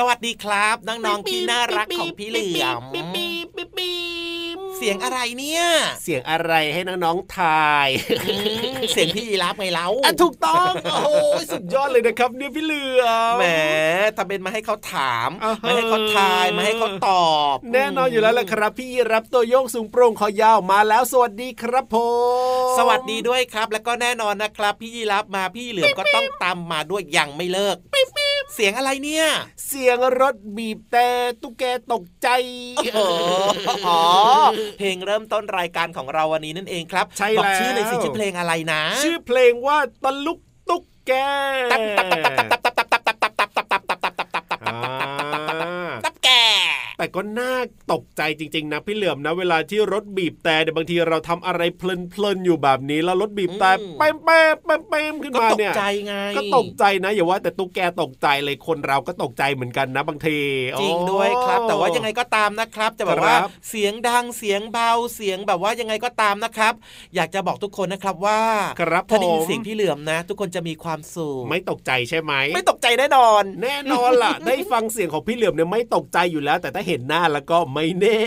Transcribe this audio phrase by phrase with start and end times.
[0.08, 2.82] วัสดีครับน้องๆที่น่ารักของพี่เหลือม
[4.76, 5.62] เสียงอะไรเนี่ย
[6.02, 7.88] เสียงอะไรให้น้องๆทาย
[8.90, 9.88] เสียงพี่ยีรับไงเล่า
[10.22, 11.12] ถูกต้อง โอ้
[11.52, 13.04] สุดยอดเลยนะครับเนี่ยพี่เหลือ
[13.34, 13.44] มแหม
[14.16, 15.30] ทำเป็นมาให้เขาถาม
[15.66, 21.96] มาให้เขาทายมาให้เขาตอบ แน่นอนอยู่แล้วละครับ พี่ยีรับตัวโยงสูงโปร่งคอยาวมาแล้ว สวัสดีครับผ
[22.72, 29.26] มสวัสดีด้วยครับ แล้วก็แน่นอนนะครับ พี่ยีรับมาพี่เหลือก็ต้องตามมาด้วยอย่างไม่เลิกปิ เสียงอะไรเนี่ย
[29.68, 31.08] เสียงรถบีบแต่
[31.42, 32.28] ตุ๊กแกตกใจ
[33.88, 34.02] อ๋อ
[34.78, 41.12] เพลงเริ่มต้นรายการของเราวันนี้นั่นเองครับใช่แล้วบอกชื่อในสิชื่อเพลงอะไรนะ ชื่อเพลงว่าตะลุกตุ๊กแก
[41.72, 42.06] ตับตับ
[42.38, 42.77] ตับตับตับ
[46.98, 47.52] แต่ก็น่า
[47.92, 51.82] ตกใจจริง ๆ นะพี่เหลือมนะ เวลาที่รถบีบแต่เนี่ยบางทีเราทำอะไรเพ
[52.22, 60.38] ลินๆอยู่แบบนี้ แล้วรถบีบแต่เป้มเป้มเป้มเป้มขึ้นก็มาตกเนี่ยใจไงก็ตกใจนะอย่าว่าแต่ตุ๊กแกตกใจเลยคนเราก็ตกใจเหมือนกันนะบางที
[60.80, 66.74] จริงด้วยครับโอ้แต่ว่ายังไงก็ตามนะครับจะแบบว่าครับเสียงดังเสียงเบาเสียงแบบว่ายังไงก็ตามนะครับ
[67.14, 68.40] อยากจะบอกทุกคนนะครับว่า
[68.80, 78.20] ครับถ้าได้ยินผมเสียงพี่เหลือมนะ ทุกคนจะมีความสุขไม่ตกใจใช่ไหมไม่ตกใจแน่นอน แน่นอนล่ะ ได้ฟังเสียงของพี่เหลือมเนี่ยไม่ตกใจอยู่แล้ว แต่ถ้าเห็นหน้าแล้วก็ไม่แน่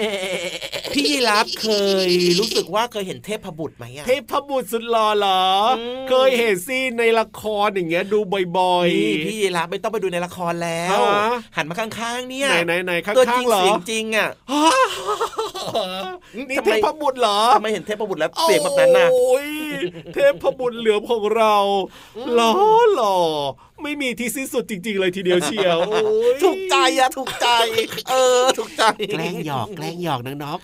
[0.93, 1.69] พี่ยีรับเค
[2.07, 2.09] ย
[2.39, 5.77] รู้สึกว่าเคยเห็นเทพบุตรไหมอะเทพบุตรสุดหล่อเหรออม
[6.09, 8.19] เคยเห็นซีในละครอย่างเงี้ยดู
[8.57, 14.29] บ่อยๆนี่พี่ยีรับไม่ต้องไปดูในละครแล้วฮะหันมาข้างๆเนี่ยไหนไหนไหนข้างตัวจๆริงเหรอเสียงจริงอะ
[16.49, 19.49] นี่ทำเทไมพบุตรเหรอทำไมเห็นเทพบุตรแล้วเสียงแบบนั้นน่ะโอ้ย
[20.13, 21.55] เทพบุตรเหลือมของเรา
[22.33, 22.51] หล่อ
[22.93, 23.17] หล่อ
[23.83, 25.99] ไม่มีที่สิ้นสุดจริง ๆ เลยทีเดียวเชียวโอ้
[26.33, 27.47] ยถูกใจอะถูกใจ
[28.09, 30.57] เออ ถูกใจ แกล้งหยอกแกล้งหยอกน้อง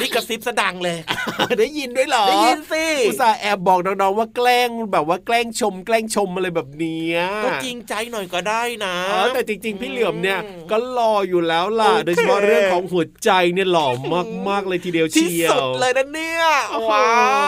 [0.00, 13.88] นี่กระซิบสะดังเลยๆได้ยินด้วยเหรอ ได้ยินสิ อุตส่าห์แอบบอกน้องๆว่าแกล้งแบบว่าแกล้งชม แกล้งชมอะไรแบบเนี้ยก็จริงใจหน่อยก็ได้นะอ๋อแต่จริง ๆ พี่เหลือมเนี่ยอืมก็หล่ออยู่แล้วล่ะโอเคโดยเฉพาะเรื่องของหัวใจเนี่ยหล่อ
[14.48, 16.44] มากๆเลยทีเดียวที่เชียวสุดเลยนะเนี่ย
[16.90, 17.42] ว้าว้า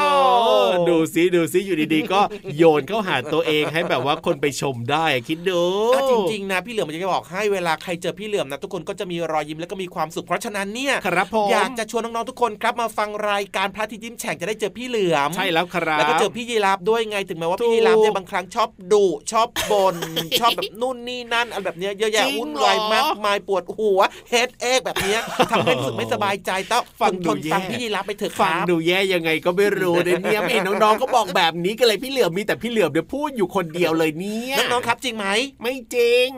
[0.69, 2.21] วดูซิดูซิอยู่ดีๆ ก็
[2.57, 5.63] โยนเข้าหาตัวเองให้แบบว่าคนไปชมได้อะคิดดู
[5.95, 19.97] อะจริงๆนะพี่เหลือมมันจะบอกให้เวลาใครเจอพี่เหลือมนะทุกคนก็จะมีรอยยิ้มแล้วก็มีความสุขเพราะฉะนั้นเนี่ยครับผมอยากจะชวนน้องๆทุกคนครับมาฟังรายการพระอาทิตย์ยิ้มแฉ่งจะได้เจอพี่เหลือมใช่แล้วครับแล้วก็เจอพี่ยีราฟด้วยไงถึงแม้ว่าถูกพี่ยีราฟเนี่ยบางครั้งชอบดุชอบบน
[20.41, 24.01] ชอบแบบนู่นนี่นั่นอะไรแบบเนี้ยเยอะแยะจริงวุ่นวายเหรอมากมายปวดหัว
[24.31, 35.27] เฮดเอกแบบเนี้ยทำให้รู้สึกไม่สบายใจต้องฟังดูทนฟังแย่พี่ยีราฟไปเถอะคฟังรับดูแย่ยังไงก็ไม่รู้เนี่ยเนี่ยไม่เห็นน้องๆก็บอกแบบนี้กันเลยพี่เหลือมมีแต่พี่เหลือมเดี๋ยวพูดอยู่คนเดียวเลยเนี่ยน้องๆครับจริงไหม
[35.63, 36.29] ไม่จริง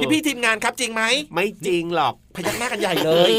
[0.00, 1.02] พี่พี่ๆทีมงานครับจริงไหม
[1.34, 3.32] ไม่จริงหรอก พยักหน้ากันใหญ่เลย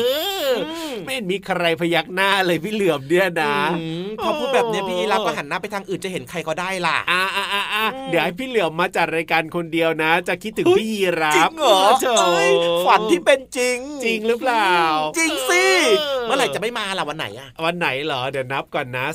[1.05, 12.49] ไม่เห็นมีใครพยักหน้าเลยพี่เหลือมเนี่ยนะอืมพอพูดแบบเนี้ยพี่ยีราฟก็หันหน้าไปทางอื่นจะเห็นใครก็ได้ล่ะอ่าอ่าอ่าอ่าเดี๋ยวให้พี่เหลือมมาจัดรายการคนเดียวนะ จะคิดถึงเฮ้ยพี่ยีราฟจริงเหรอโถ่เอ้ย
[12.85, 14.73] ฝันที่เป็นจริง จริงหรือเปล่า
[15.17, 15.63] จริงสิ
[15.97, 19.05] เออเมื่อไหร่จะไม่มาล่ะวันไหนอะวันไหนเหรอเดี๋ยวนับก่อนนะ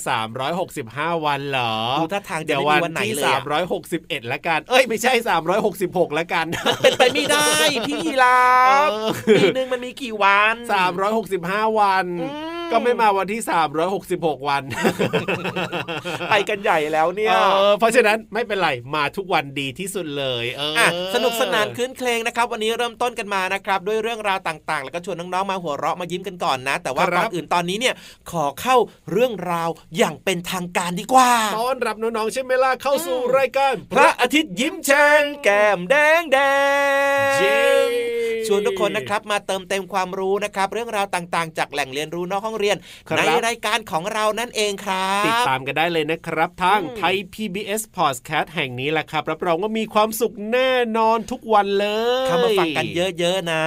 [0.59, 3.43] 365 วันเหรอดูท่าทางจะเดี๋ยวไม่วัมีนวันไหนที่เลยอะ
[3.83, 5.13] 361ละกันเอ้ยไม่ใช่
[5.67, 6.47] 366ละกัน
[6.83, 7.49] เป็นไปไม่ได้
[7.89, 8.41] พี่ยีรา
[8.89, 9.09] ฟเออ
[9.39, 10.55] ปีหนึ่งมันมีกี่วัน
[11.29, 13.41] 65 วัน อื ก็ไม่มาวันที่
[13.95, 14.63] 366 วัน
[16.31, 17.37] ไปกันใหญ่แล้วเนี่ยเอ
[17.71, 27.95] อเพราะฉะนั้นไม่เป็นไรมาทุกวันดีที่สุดเลยเออออะสนุกสนานคืนเคลงนะครับ วันนี้เริ่มต้นกันมานะครับ ด้วยเรื่องราวต่างๆ แล้วก็ชวนน้องๆมาหัวเราะมายิ้มกันก่อนนะ แต่ว่าครับก่อนอื่นตอนนี้เนี่ย
[28.31, 28.77] ขอเข้า
[29.13, 36.39] เรื่องราวอย่างเป็นทางการดีกว่าต้อนรับน้องๆใช่ไหมล่ะเข้าสู่รายการพระอาทิตย์ยิ้มแฉ่งแก้มแดงแด
[37.31, 37.63] งเย้
[38.47, 42.77] ชวนทุกคนนะครับมาเติมเต็มความรู้นะครับ เรื่องราวต่างๆ จากแหล่งเรียนรู้นอกห้องเรียน
[43.09, 51.87] ครับในรายการของเรานั่นเองครับ ติดตามกันได้เลยนะครับทางอืมไทย PBS Podcast แห่งนี้แหละครับ รับรองว่ามีความสุขแน่นอนทุกวันเล
[52.25, 53.65] ยเข้ามาฟังกันเยอะๆนะ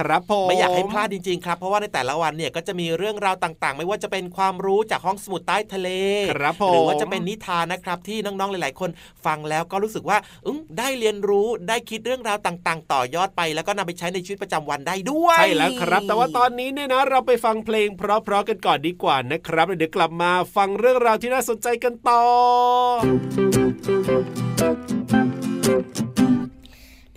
[0.00, 5.88] ครับผมไม่อยากให้พลาดจริงๆครับ เพราะว่าในแต่ละวันเนี่ยก็จะมีเรื่องราวต่างๆ ไม่ว่าจะเป็นความรู้จากห้องสมุดใต้ทะเล
[6.32, 8.90] ครับผมหรือว่าจะเป็นนิทานนะครับที่น้องๆหลาย ๆ คน
[9.26, 17.88] ฟังแล้วก็รู้สึกว่าอึ้งได้เรียนรู้ได้คิดเรื่องราวต่าง ๆ ต่อยอดไป แล้วก็นำไปใช้ในชีวิตประจำวันได้ด้วยใช่แล้วครับ แต่ว่าตอนนี้เนี่ยนะเราไปฟังเพลง
[18.24, 22.24] เพราะๆกันก่อนดีกว่านะครับแล้วเดี๋ยวกลับมาฟังเรื่องราวที่น่าสนใจกันต่อ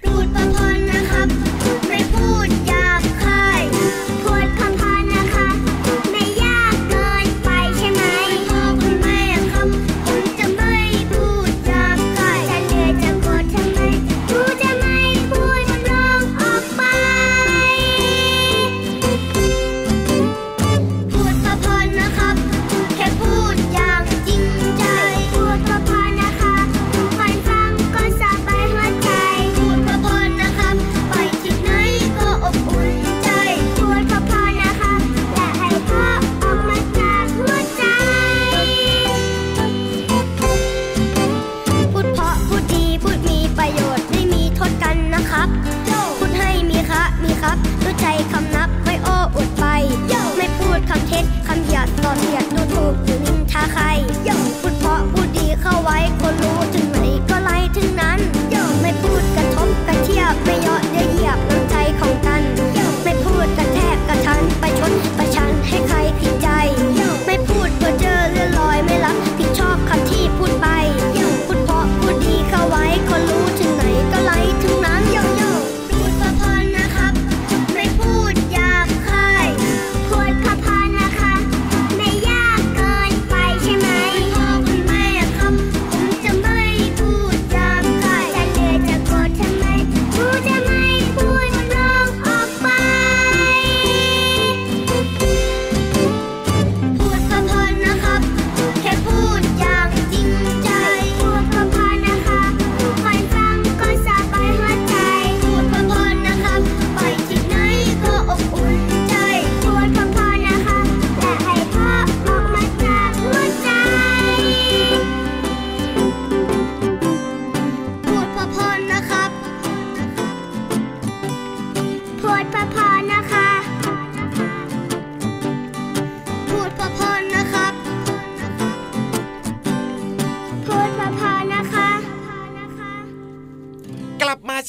[0.02, 0.67] พูดพอพอ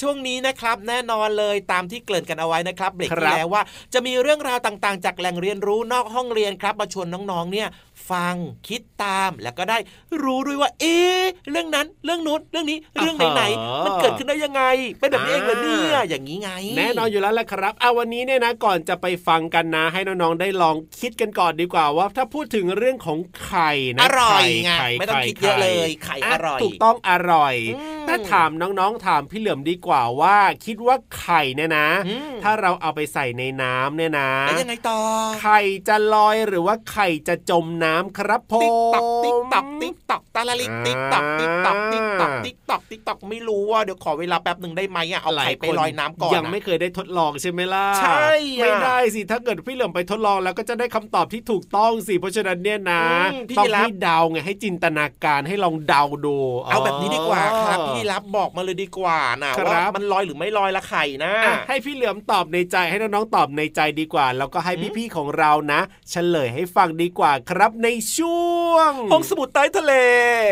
[0.00, 3.62] ช่วงนี้นะครับ แน่นอนเลยตามที่เกริ่นกันเอาไว้นะครับเบรกครัที่บแล้วว่า
[3.94, 7.68] จะมีเรื่องราวต่างๆ จากแหล่งเรียนรู้นอกห้องเรียนครับมาชวนน้องๆเนี่ย
[8.10, 8.34] ฟัง
[8.68, 9.78] คิดตามแล้วก็ได้
[10.22, 14.62] รู้ด้วยว่า เอ๊ะเรื่องนั้น เรื่องนู้นเรื่องนี้เรื่องไหนๆมันเกิดขึ้นได้ยังไง
[15.00, 34.98] เป็นแบบนี้เองเหรอเนี่ยอย่างนี้ไง แน่นอนอยู่แล้วแหละครับเอาวันนี้เนี่ยนะก่อนจะไปฟังกันนะ ให้น้องๆได้ลองคิดกันก่อนดีกว่าว่า ถ้าพูดถึงเรื่องของไข่นะอร่อยข่ไงข่ไม่ต้องคิดเยอะเลยไข่อร่อยถูกต้องอร่อยอืมถ้าถามน้องๆถามพี่เหลือมดีกว่าว่า คิดว่าไข่เนี่ยนะอืมถ้าเราเอาไปใส่ในน้ำเนี่ยนะแล้วยังไงต่อ
[35.40, 48.28] ไข่จะลอยหรือว่าไข่จะจมน้ำครับผมติ๊กตอกติ๊กตอกติ๊กตอกตาละลิกติ๊กตอกติ๊กตอกติ๊กตอกติ๊กตอกติ๊กตอกไม่รู้ว่าเดี๋ยวขอเวลาแป๊บหนึ่งได้ไหมอะเอาไข่ไปลอยน้ำก่อนยังอะไม่เคยได้ทดลองใช่ไหมล่ะใช่
[48.58, 53.02] อะไม่ได้สิถ้าเกิดพี่เหลือมไปทดลองแล้วก็จะได้คำตอบที่ถูกต้องสิเพราะฉะนั้นเนี่ยนะ
[53.32, 65.80] อืมพี่ต้องรับให้เดาไงให้จินตนาการให้ลองเดาดูเอาแบบนี้ดีกว่าครับพี่รับบอกมาเลยดีกว่านะครับว่ามันลอยหรือไม่ลอยละไข่นะอะให้พี่เหลือมตอบในใจให้น้องๆตอบในใจดีกว่า แล้วก็ให้พี่ๆของเรานะ
[66.10, 69.92] เฉลยให้ฟังดีกว่าครับในช่วงห้องสมุดใต้ทะเล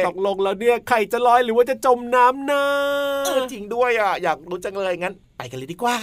[0.09, 2.65] ตกลงแล้วเนี่ยไข่จะลอยหรือว่าจะจมน้ำนะ
[3.27, 5.97] เออจริงด้วยอะอยากรู้จังเลยงั้น ไปกันเลยดีกว่า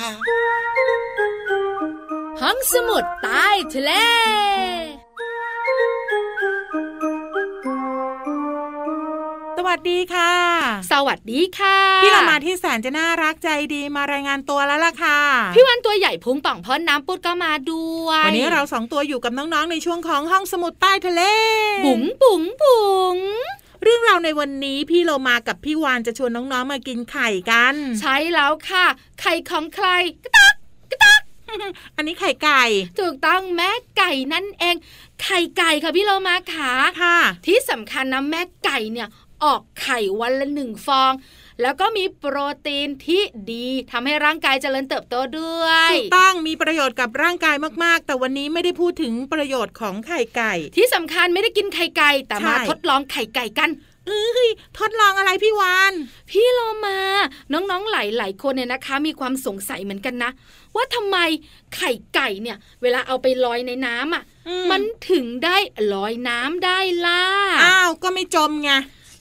[2.41, 3.91] ห้องสมุดใต้ทะเล
[9.67, 10.33] วัสดีค่ะ
[10.91, 15.19] สวัสดีค่ะพี่เรามาที่แสนจะน่ารักใจดีมารายงานตัวแล้วล่ะค่ะ
[15.55, 21.21] พี่วันตัวใหญ่พุงป่องพ่นน้ำปุดก็มาด้วย วันนี้เราสองตัวอยู่กับน้องๆในช่วงของห้องสมุดใต้ทะเล
[21.85, 23.17] บุ๋งบุ๋งบุ๋ง
[23.83, 28.85] เรื่องราวในวันนี้พี่โลมากับพี่วานจะชวนน้องๆมากินไข่กัน ใช่แล้วค่ะ
[29.21, 29.87] ไข่ของใคร
[30.23, 30.55] กระตัก
[30.91, 31.21] กระตัก
[31.95, 32.63] อันนี้ไข่ไก่
[32.99, 34.75] ถูกต้องแม่ไก่นั่นเอง
[35.23, 39.07] ไข่ไก่ค่ะพี่เรามาขาค่ะ ที่สำคัญนะแม่ไก่เนี่ย
[39.43, 41.13] ออกไข่วันละหนึ่งฟอง
[41.61, 43.21] แล้วก็มีโปรตีนที่
[43.51, 53.69] ดีทำให้ร่างกายเจริญเติบโตด้วยถูกต้องมีประโยชน์กับร่างกายมากๆ แต่วันนี้ไม่ได้พูดถึงประโยชน์ของไข่ไก่ ที่สำคัญไม่ได้กินไข่ไก่แต่มาใช่ทดลองไข่ไก่กัน
[54.07, 55.93] เอ้ยทดลองอะไรพี่วาน
[56.29, 56.99] พี่โลมา
[57.53, 60.31] น้องๆหลายๆคนเนี่ยนะคะ มีความสงสัยเหมือนกันนะ
[60.75, 61.17] ว่าทำไม
[61.75, 65.57] ไข่ไก่เนี่ย เวลาเอาไปลอยในน้ำอะอืมมันถึงได้
[65.93, 67.23] ลอยน้ำได้ล่ะ
[67.63, 68.71] อ้าวก็ไม่จมไง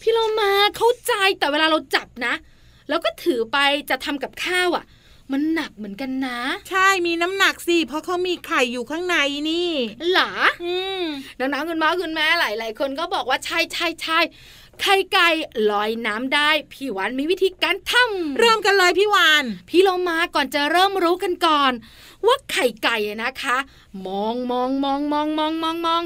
[0.02, 2.34] พี่โลมาเข้าใจแต่เวลาเราจับนะ
[2.88, 3.58] แล้วก็ถือไป
[3.90, 4.84] จะทำกับข้าวอะ
[5.32, 6.40] มันหนักเหมือนกันนะ
[6.70, 9.16] ใช่มีน้ำหนักสิ เพราะเขามีไข่อยู่ข้างใน
[9.50, 9.70] นี่
[10.12, 10.32] หรอ
[10.64, 11.02] อืม
[11.38, 14.18] น้องๆคุณพ่อคุณแม่หลาย ๆ คนก็บอกว่าใช่ใช่ใช่
[14.80, 15.28] ไข่ไก่
[15.70, 21.72] ลอยน้ำได้ พี่หวานมีวิธีการทำเริ่มกันเลยพี่วานพี่เรามาก่อนจะเริ่มรู้กันก่อน
[22.26, 23.56] ว่าไข่ไก่อะนะคะ
[24.06, 26.02] มองมองมองมองมองมองมอง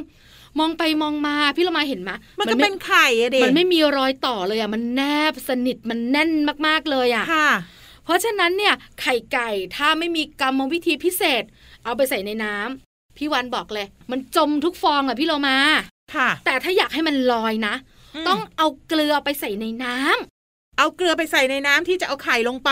[0.59, 6.31] มองไปมองมาพี่เรามาเห็นไหมมันก็ไเป็นไข่อะเด็มันไม่มีรอยต่อเลยอะมันแนบสนิทมันแน่น
[6.67, 7.51] มากๆเลยอะค่ะ
[8.05, 11.43] เพราะฉะนั้นเนี่ยไข่ไก่ถ้าไม่มีกรรมวิธีพิเศษ
[11.85, 15.57] เอาไปใส่ในน้ำพี่วันบอกเลย มันจมทุกฟองอะพี่เรามา
[16.15, 17.75] ค่ะ แต่ถ้าอยากให้มันลอยนะ
[18.23, 20.36] มต้องเอาเกลือไปใส่ในน้ำ
[20.79, 22.71] เอาเกลือไปใส่ในน้ำที่จะเอาไข่ลงไป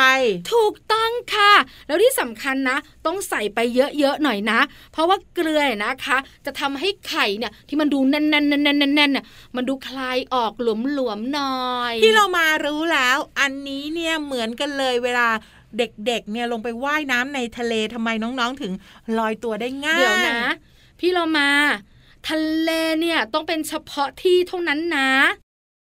[0.53, 1.53] ถูกต้องค่ะ
[1.87, 3.59] แล้วที่สำคัญนะ ต้องใส่ไป
[3.99, 4.61] เยอะๆหน่อยนะ
[4.93, 9.25] เพราะว่าเกลือเนี่ยนะคะ จะทำให้ไข่เนี่ยที่มันดูแน่นๆแน่นๆแน่นๆเนี่ย
[9.57, 10.67] มันดูคลายออกห
[10.99, 15.29] ลวมๆหน่อย ที่เรามารู้แล้ว อันนี้เนี่ยเหมือนกันเลยเวลา
[15.79, 18.73] เด็กๆ เนี่ยลงไปว่ายน้ำในทะเลทำไมน้องๆถึง
[19.19, 20.53] ลอยตัวได้ง่ายเดี๋ยวนะ
[20.99, 21.51] พี่เรามา
[22.29, 22.71] ทะเล
[23.01, 25.11] เนี่ยต้องเป็นเฉพาะที่เท่านั้นนะ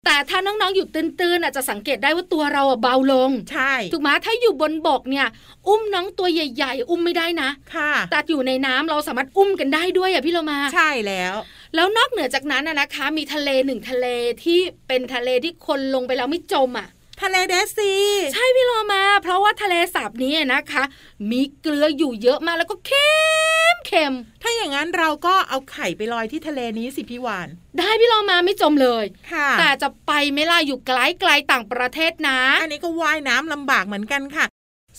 [0.06, 5.26] แต่ถ้าน้องๆอยู่ตื้นๆอาจจะสังเกตได้ว่าตัวเราอะเบาลง ใช่ ถูกไหมถ้าอยู่บนบกเนี่ย
[5.68, 11.34] อุ้มน้องตัวใหญ่ ๆ อุ้มไม่ได้นะ ค่ะ แต่อยู่ในน้ำเราสามารถอุ้มกันได้ด้วยอะพี่เรามา ใช่แล้ว
[11.74, 14.06] แล้วนอกเหนือจากนั้นนะนะคะ มีทะเลหนึ่งทะเล
[14.44, 16.88] ที่เป็นทะเลที่คนลงไปแล้วไม่จมอะ
[17.22, 17.92] ทะเลเดดซี
[18.34, 20.82] ใช่พี่โลมา เพราะว่าทะเลสาบนี้นะคะ
[21.30, 23.08] มีเกลืออยู่เยอะมากแล้วก็เค็
[23.41, 23.41] ม
[23.86, 27.48] เค็ม ถ้าอย่างนั้นเราก็เอาไข่ไปลอยที่ทะเลนี้สิพี่วาน
[27.78, 34.44] ได้พี่โลมาไม่จมเลยค่ะ แต่จะไปไม่ล่ะอยู่ไกลไกลๆต่างประเทศนะ อันนี้ก็ว่ายน้ำลำบากเหมือนกันค่ะ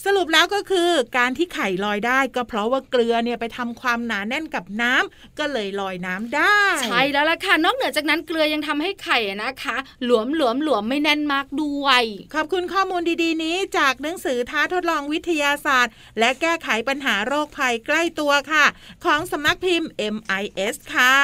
[0.05, 18.65] สรุปแล้วก็คือการที่ไข่ลอยได้ก็เพราะว่าเกลือเนี่ยไปทำความหนาแน่นกับน้ำก็เลยลอยน้ำได้ ใช่แล้วล่ะค่ะนอกเหนือจากนั้นเกลือยังทำให้ไข่อะนะคะ หลวมหลวมหลวมไม่แน่นมากด้วย ขอบคุณข้อมูลดีๆ นี้จากหนังสือท้าทดลองวิทยาศาสตร์ และแก้ไขปัญหาโรคภัยใกล้ตัวค่ะ
[19.05, 21.17] ของสำนักพิมพ์ MIS ค่ะ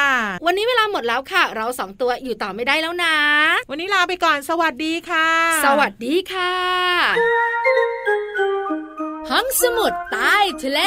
[0.45, 3.15] วันนี้เวลาหมดแล้วค่ะ เราสองตัวอยู่ต่อไม่ได้แล้วนะ
[3.69, 5.29] วันนี้ลาไปก่อนสวัสดีค่ะ
[5.65, 8.28] สวัสดีค่ะ
[9.29, 10.79] ห้องสมุดใต้ทะเล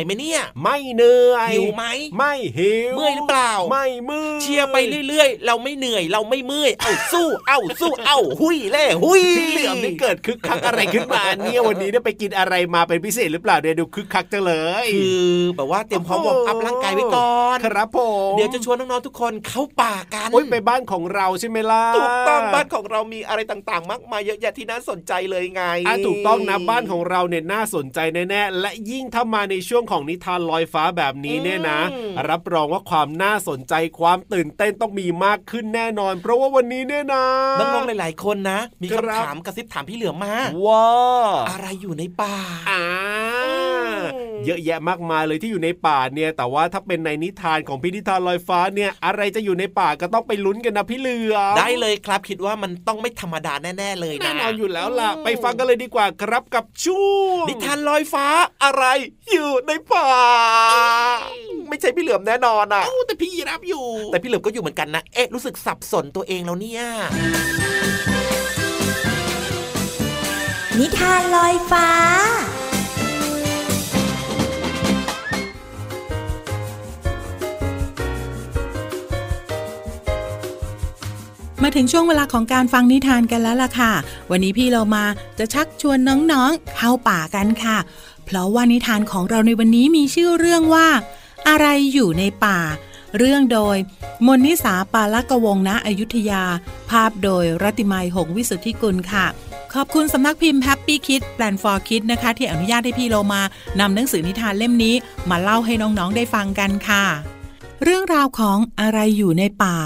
[0.00, 1.84] อยไหมเนี่ย ไม่เหนื่อยหิวไหม
[2.16, 4.76] ไม่หิวเมื่อยหรือเปล่า ไม่มือเชียร์ไป
[5.08, 17.98] เรื่อยๆ เราไม่เหนื่อยเราไม่เมื่อยเอาสู้เอาสู้เอาหุยเล่หุยพี่เหลือมนี่เกิดคึกคักอะไรขึ้นมาเนี่ยวันนี้ได้ไปกินอะไรมาเป็นพิเศษหรือเปล่าเนี่ยดูคึกคักจังเลยคือแบบว่าเตรียมพร้อมวอร์มอัพร่างกายไว้ก่อนครับผ
[18.30, 31.80] มเดี๋ยวจะชวนน้องๆทุกคนเข้าป่ากันโอ้ยไปบ้านของเราใช่ไหมล่ะถูกต้องบ้านของเรามีอะไรต่างๆ มากมายเยอะแยะที่น่าสนใจเลยไงอะถูกต้องนะบ้านของเราเนี่ยน่าสนใจแน่ๆและยิ่งถ้ามาในช่วงของนิทานลอยฟ้าแบบนี้เนี่ยนะ
[32.28, 37.24] รับรองว่าความน่าสนใจความตื่นเต้นต้องมีมากขึ้นแน่นอน เพราะว่าวันนี้เนี่ยนะ
[37.58, 40.34] น้องๆหลาย ๆ คนนะ มีครัคำบถามกระซิบถามพี่เหลือมมา
[40.66, 40.86] ว้า
[41.50, 42.36] อะไรอยู่ในป่า
[42.70, 42.82] อ่า
[44.46, 57.08] เยอะแยะมากมายเลยที่อยู่ในป่าเนี่ย แต่ว่าถ้าเป็นในนิทานของพี่นิทานลอยฟ้าเนี่ย อะไรจะอยู่ในป่าก็ต้องไปลุ้นกันนะพี่เหลือมได้เลยครับคิดว่ามันต้องไม่ธรรมดาแน่ๆเลยนะแน่นอนอยู่แล้วล่ะ ไปฟังกันเลยดีกว่าครับกับช่ว
[57.42, 58.26] งนิทานลอยฟ้า
[58.64, 58.84] อะไร
[59.30, 60.08] อยู่ในป่า
[61.68, 66.82] ไม่ใช่พี่เหลือมแน่นอนอะเอ้าแต่พี่ยีรับอยู่ แต่พี่เหลือมก็อยู่เหมือนกันนะเอ๊ะรู้สึกสับสนตัวเองแล้วเนี่ย
[70.78, 71.88] นิทานลอยฟ้า
[81.62, 83.92] มาถึงช่วงเวลาของการฟังนิทานกันแล้วล่ะค่ะ
[84.30, 85.04] วันนี้พี่เรามา
[85.38, 87.78] จะชักชวนน้องๆเข้าป่ากันค่ะ
[88.24, 90.88] เพราะว่านิทานของเราในวันนี้มีชื่อเรื่องว่า
[91.48, 92.58] อะไรอยู่ในป่า
[93.18, 93.76] เรื่องโดย
[94.26, 96.42] มนนิสาปาลกวงณอยุธยา
[96.90, 99.26] ภาพโดยรัติมัยหงวิสุทธิกุลค่ะ
[99.74, 103.42] ขอบคุณสำนักพิมพ์ Happy Kid Plan for Kids นะคะ ที่อนุญาตให้พี่โลมา
[103.80, 104.94] นำหนังสือนิทานเล่มนี้
[105.30, 107.04] มาเล่าให้น้องๆได้ฟังกันค่ะ
[107.84, 109.76] เรื่องราวของอะไรอยู่ในป่า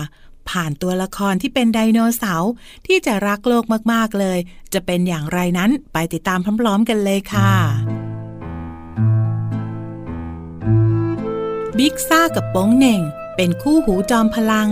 [0.50, 2.50] ผ่านตัวละครที่เป็นไดโนเสาร์
[2.86, 4.38] ที่จะรักโลกมากๆเลย
[4.74, 7.52] จะเป็นอย่างไรนั้นไปติดตามพร้อมๆกันเลยค่ะ
[11.78, 13.00] บิ๊กซ่ากับโป้งเหน่ง
[13.36, 14.68] เป็นคู่หูจอมพลัง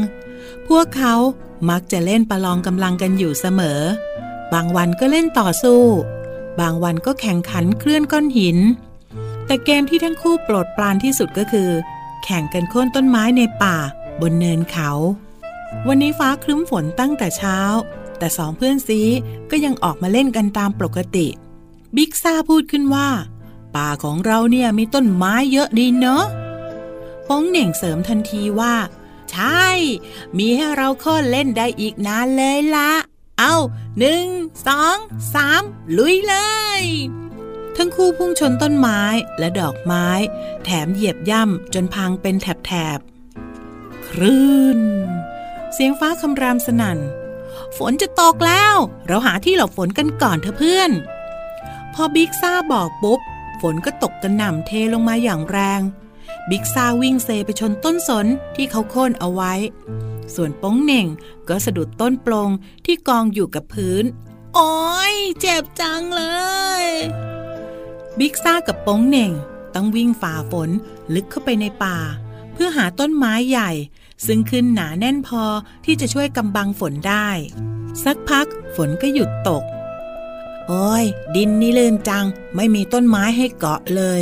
[0.69, 1.15] พวกเขา
[1.71, 3.81] มักจะเล่นประลองกำลังกันอยู่เสมอ
[4.53, 5.83] บางวันก็เล่นต่อสู้
[6.61, 8.59] บางวันก็แข่งขันเคลื่อนก้อนหิน
[9.47, 11.71] แต่เกมที่ทั้งคู่โปรดปรานที่สุดก็คือ
[12.25, 13.77] แข่งกันโค่นต้นไม้ในป่า
[14.21, 14.91] บนเนินเขา
[15.89, 17.59] วันนี้ฟ้าครึ้มฝนตั้งแต่เช้า
[18.19, 19.01] แต่สองเพื่อนซี
[19.51, 21.27] ก็ยังออกมาเล่นกันตามปกติ
[21.97, 23.09] บิ๊กซ่าพูดขึ้นว่า
[23.77, 26.25] ป่าของเราเนี่ยมีต้นไม้เยอะดีเนาะ
[27.29, 28.75] ป้องเหน่งเสริมทันทีว่า
[29.31, 29.67] ใช่
[30.39, 32.93] มีให้เราโค่นเล่นได้อีกนานเลยละ
[33.39, 33.55] เอา
[33.99, 34.25] หนึ่ง
[34.67, 34.97] สอง
[35.35, 35.63] สาม
[35.97, 36.37] ลุยเล
[36.81, 36.83] ย
[37.77, 39.03] ทั้งคู่พุ่งชนต้นไม้
[39.39, 40.09] และดอกไม้
[40.65, 44.81] แถมเหยียบย่ำจนพังเป็นแถบๆคลื่น
[45.75, 46.99] เสียงฟ้าคำรามสนั่น
[47.77, 50.91] ฝนจะตกแล้ว เราหาที่หลบฝนกันก่อนเถอะเพื่อน
[51.95, 53.21] พอบิ๊กซ่าบอกปุ๊บ
[53.61, 55.81] ฝนก็ตกกระหน่ำเทลงมาอย่างแรง
[56.51, 59.53] บิ๊กซ่าวิ่งเซไปชนต้นสนที่เขาโค่นเอาไว้
[60.35, 61.07] ส่วนป้งเหน่ง
[61.49, 62.51] ก็สะดุดต้นปลง
[62.87, 64.05] ที่กองอยู่กับพื้น
[64.55, 64.73] โอ้
[65.13, 66.25] ยเจ็บจังเล
[66.83, 66.85] ย
[68.19, 69.33] บิ๊กซ่ากับป้งเหน่ง
[69.75, 70.71] ต้องวิ่งฝ่าฝน
[71.15, 71.97] ลึกเข้าไปในป่า
[72.53, 73.71] เพื่อหาต้นไม้ใหญ่
[74.27, 75.43] ซึ่งขึ้นหนาแน่นพอ
[75.85, 77.29] ที่จะช่วยกำบังฝนได้
[78.05, 79.65] สักพักฝนก็หยุดตก
[80.69, 81.05] โอ้ย
[81.37, 84.21] ดินนี่ลื่นจัง ไม่มีต้นไม้ให้เกาะเลย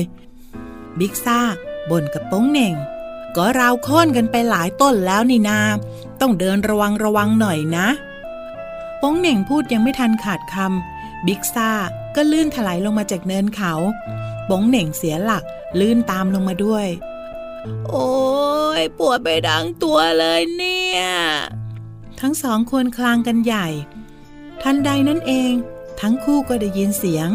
[0.98, 1.40] บิ๊กซ่า
[1.90, 2.74] บ่นกับโป้งเหน่ง
[3.36, 5.60] ก็ราโค่นกันไปหลายต้นแล้วนี่นา
[6.20, 7.88] ต้องเดินระวังระวังหน่อยนะ
[8.98, 11.70] โป้งเหน่งพูดยังไม่ทันขาดคำบิ๊กซ่า
[12.16, 13.72] ก็ลื่นถลายลงมาจากเนินเขา
[14.46, 15.44] โป้งเหน่งเสียหลัก
[15.80, 16.86] ลื่นตามลงมาด้วย
[17.88, 18.08] โอ้
[18.80, 21.02] ยปวดไปดังตัวเลยเนี่ย
[22.20, 23.66] ทั้งสองควรคลางกันใหญ่
[24.62, 25.52] ทันใดนั้นเอง
[26.00, 27.30] ทั้งคู่ก็ได้ยินเสียง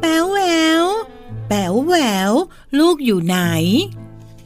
[0.00, 0.40] แป๋วแหว
[0.82, 0.84] ว
[1.48, 1.94] แป๋วแหว
[2.30, 2.32] ว
[2.78, 3.38] ลูกอยู่ไหน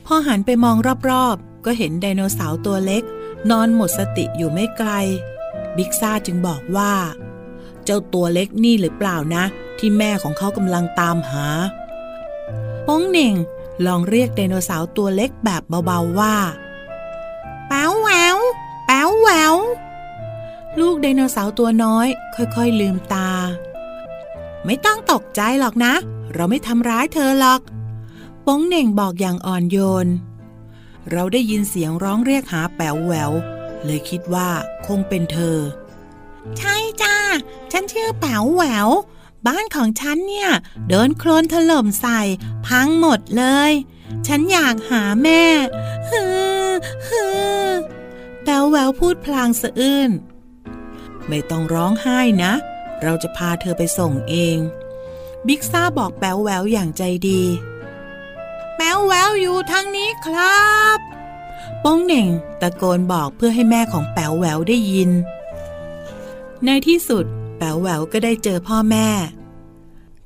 [0.06, 0.76] พอหันไปมอง
[1.10, 3.02] รอบๆ ก็เห็นไดโนเสาร์ตัวเล็ก
[3.50, 4.90] นอนหมดสติอยู่ไม่ไกล
[5.76, 6.92] บิ๊กซ่าจึงบอกว่า
[7.84, 9.44] เจ้าตัวเล็กนี่หรือเปล่านะ
[9.78, 11.46] ที่แม่ของเขากำลังตามหา
[12.86, 13.34] ป้องเหน่ง
[13.86, 16.36] ลองเรียกไดโนเสาร์ตัวเล็กแบบเบาๆว่า
[17.68, 18.36] แป๋วแหวว
[18.86, 19.54] แป๋วแหวว
[20.80, 23.30] ลูกไดโนเสาร์ตัวน้อย ค่อยๆลืมตา
[24.64, 25.94] ไม่ต้องตกใจหรอกนะ
[26.34, 27.60] เราไม่ทำร้ายเธอหรอก
[28.46, 30.08] ป้งเหน่งบอกอย่างอ่อนโยน
[31.10, 33.32] เราได้ยินเสียงร้องเรียกหาแป๋วแหวว
[33.84, 34.48] เลยคิดว่า
[34.86, 35.58] คงเป็นเธอ
[36.58, 37.16] ใช่จ้า
[37.72, 38.88] ฉันชื่อแป๋วแหวว
[39.46, 40.50] บ้านของฉันเนี่ย
[40.88, 42.20] โดนโคลนถล่มใส่
[42.66, 43.72] พังหมดเลย
[44.26, 45.42] ฉันอยากหาแม่
[46.10, 46.24] ฮื
[46.66, 46.70] อ
[47.08, 47.24] ฮื
[47.66, 47.68] อ
[48.42, 50.10] แป๋วแววพูดพลางสะอื้น
[51.28, 52.52] ไม่ต้องร้องไห้นะ
[53.02, 54.56] เราจะพาเธอไปส่งเอง
[55.46, 57.42] บิ๊กซ่าบอกแป๋วแววอย่างใจดี
[58.76, 60.98] แป๋วแววอยู่ทางนี้ครับ
[61.84, 62.28] ป้องเหน่ง
[62.60, 65.10] ตะโกนบอกเพื่อให้แม่ของแป๋วแหววได้ยิน
[66.64, 67.24] ในที่สุด
[67.62, 69.08] ป๋วแหววก็ได้เจอพ่อแม่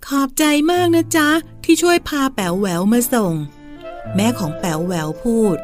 [0.06, 1.28] ขอบใจมากนะจ๊ะ
[1.64, 3.34] ที่ช่วยพาแป๋วแหววมาส่ง
[4.16, 5.56] แม่ของแป๋วแหววพูด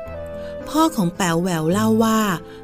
[0.69, 2.21] พ่อของแป๋วแหววเล่าว่า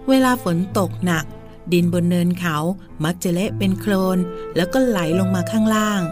[0.09, 1.25] เวลาฝนตกหนัก
[1.73, 2.57] ดินบนเนินเขา
[3.05, 4.19] มักจะเละเป็นโคลน
[4.57, 6.03] แล้วก็ไหลลงมาข้างล่าง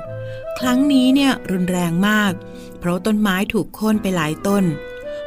[0.58, 2.32] ครั้งนี้เนี่ยรุนแรงมาก
[2.78, 4.64] เพราะต้นไม้ถูกโค่นไปหลายต้น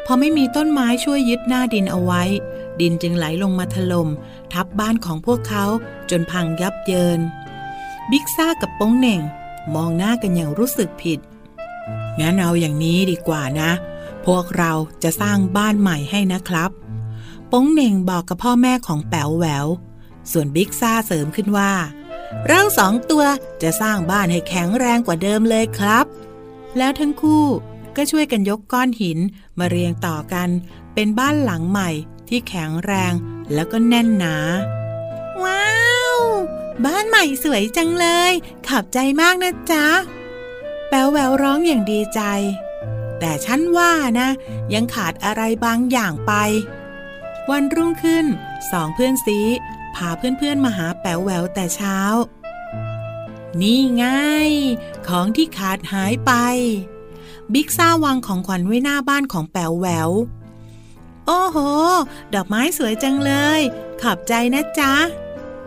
[0.06, 2.24] พอไม่มีต้นไม้ช่วยยึดหน้าดินเอาไว้
[2.82, 4.10] ดินจึงไหลลงมาถล่ม
[4.54, 5.66] ทับบ้านของพวกเขา
[6.10, 7.20] จนพังยับเยิน
[8.12, 9.22] บิ๊กซ่ากับโป้งเหน่ง
[9.76, 11.20] มองหน้ากันอย่างรู้สึกผิด
[12.20, 13.72] งั้นเอาอย่างนี้ดีกว่านะ
[14.26, 14.72] พวกเรา
[15.04, 16.72] จะสร้างบ้านใหม่ให้นะครับ
[17.52, 19.68] ป้งเหน่งบอกกับพ่อแม่ของแป๋วแหวว
[20.32, 21.72] ส่วนบิ๊กซ่าเสริมขึ้นว่า
[22.48, 23.24] เราสองตัว
[23.62, 26.06] จะสร้างบ้านให้แข็งแรงกว่าเดิมเลยครับ
[26.78, 27.46] แล้วทั้งคู่
[27.96, 29.20] ก็ช่วยกันยกก้อนหิน
[29.60, 30.50] มาเรียงต่อกัน
[30.94, 31.90] เป็นบ้านหลังใหม่
[32.30, 33.14] ที่แข็งแรง
[33.54, 34.36] แล้วก็แน่นหนา
[35.44, 35.79] ว้า
[36.86, 38.32] บ้านใหม่สวยจังเลย
[38.68, 39.86] ขอบใจมากนะจ๊ะ
[40.90, 42.22] แป๋วแหววร้องอย่างดีใจ
[43.20, 44.30] แต่ฉันว่านะ
[44.74, 46.34] ยังขาดอะไรบางอย่างไป
[47.50, 48.26] วันรุ่งขึ้น
[48.72, 49.40] สองเพื่อนซี
[49.96, 51.98] พาเพื่อนๆมาหาแป๋วแหววแต่เช้า
[53.62, 54.06] นี่ไง
[55.08, 56.32] ของที่ขาดหายไป
[57.54, 60.12] บิ๊กซ่าวางของขวัญไว้หน้าบ้านของแป๋วแหวว
[61.26, 61.58] โอ้โห
[62.34, 63.62] ดอกไม้สวยจังเลย
[64.02, 64.94] ขอบใจนะจ๊ะ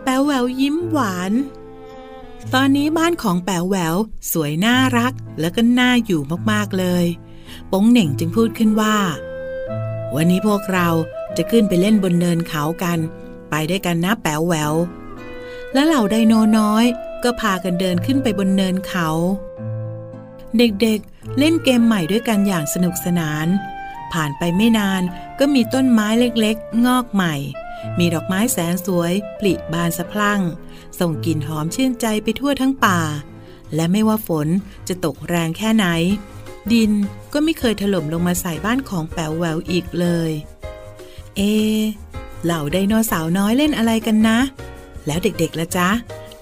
[0.03, 1.33] แป๋วแหววยิ้มหวาน
[2.53, 3.95] ตอนนี้บ้านของแป๋วแหวว
[4.31, 7.05] สวยน่ารักแล้วก็น่าอยู่มากๆเลย
[7.71, 8.97] ป้งเหน่งจึงพูดขึ้นว่า
[10.15, 10.89] วันนี้พวกเรา
[11.37, 12.99] จะขึ้นไปเล่นบนเนินเขากัน
[13.49, 14.73] ไปด้วยกันนะแป๋วแหวว
[15.73, 16.85] และเหล่าไดโนน้อย
[17.23, 19.09] ก็พากันเดินขึ้นไปบนเนินเขา
[20.57, 23.47] เด็กๆเล่นเกมใหม่ด้วยกันอย่างสนุกสนาน
[24.13, 25.01] ผ่านไปไม่นาน
[25.39, 27.35] ก็มีต้นไม้เล็กๆ งอกใหม่
[27.99, 30.41] มีดอกไม้แสนสวยปลิบานสะพรั่ง
[30.99, 32.99] ส่งกลิ่นหอมชื่นใจไปทั่วทั้งป่า
[33.75, 34.47] และไม่ว่าฝน
[34.87, 35.85] จะตกแรงแค่ไหน
[36.71, 36.91] ดิน
[37.33, 40.31] ก็ไม่เคยถล่มลงมาใส่บ้านของแป๋วแววอีกเลย
[41.35, 41.41] เอ
[42.43, 44.39] เหล่าไดโนเสาร์น้อยเล่นอะไรกันนะ
[45.05, 45.89] แล้วเด็กๆละจ๊ะ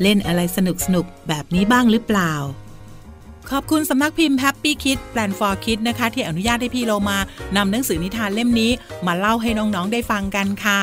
[0.01, 0.57] เล่นอะไรส
[0.95, 2.33] นุกๆแบบนี้บ้างหรือเปล่า
[3.49, 7.17] ขอบคุณสำนักพิมพ์ Happy Kids Plan for Kids นะคะ ที่อนุญาตให้พี่โลมา
[7.55, 8.71] นำหนังสือนิทานเล่มนี้
[9.05, 10.81] มาเล่าให้น้อง ๆ ได้ฟังกันค่ะ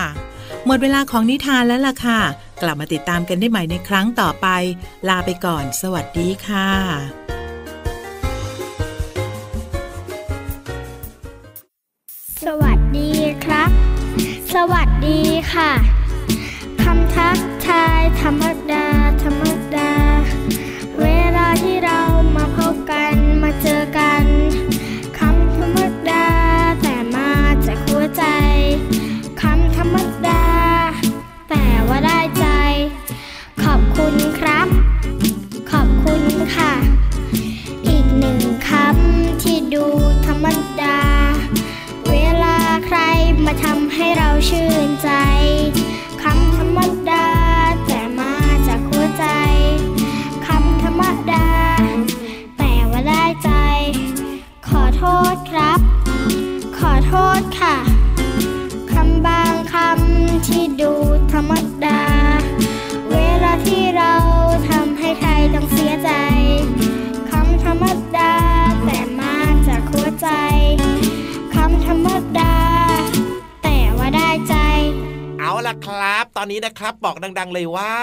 [0.70, 2.20] หมดเวลาของนิทานแล้วล่ะค่ะ
[2.62, 4.46] กลับมาติดตามกันได้ใหม่ในครั้งต่อไป
[5.08, 6.68] ลาไปก่อน สวัสดีค่ะ
[12.44, 13.12] สวัสดี
[13.44, 13.70] ครับ
[14.54, 15.20] สวัสดี
[15.52, 15.70] ค่ะ
[16.82, 18.86] คำทักทายธรรมดา
[19.22, 19.44] ธรรม
[19.76, 20.07] ดา
[77.38, 77.94] ดัง ๆ เลยว่า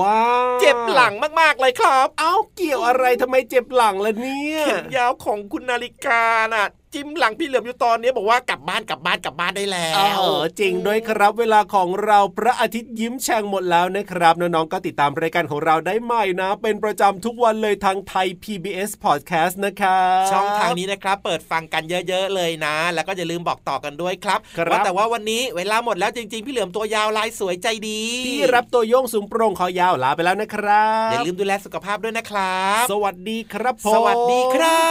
[0.00, 34.88] ว้าวเจ็บหลังมากๆเลยครับ เอ้าเกี่ยวอะไรทำไมเจ็บหลังล่ะเนี่ยเข็มยาวของคุณนาฬิกาน่ะ จิ้มหลังพี่เหลือมอยู่ตอนนี้บอกว่ากลับบ้านกลับบ้านกลับบ้านได้แล้เอวอจริงด้วยครับ เวลาของเราพระอาทิตย์ยิ้มแฉ่งหมดแล้วนะครับน้องๆก็ติดตามรายการของเราได้ใหม่นะ เป็นประจำทุกวันเลยทางไทย PBS Podcast นะครับช่องทางนี้นะครับเปิดฟังกันเยอะ ๆ เลยนะ แล้วก็อย่าลืมบอกต่อกันด้วยครับครับว่าแต่ว่าวันนี้เวลาหมดแล้วจริง ๆ พี่เหลือมตัวยาวลายสวยใจดีพี่รับตัวโยงสูงโปร่งคอยาวลาไปแล้วนะครับอย่าลืมดูแลสุขภาพด้วยนะครับ สวัสดีครับผมสวัสดีครั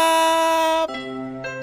[0.85, 1.62] บ